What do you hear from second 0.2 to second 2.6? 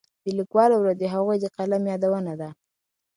د لیکوالو ورځ د هغوی د قلم یادونه ده.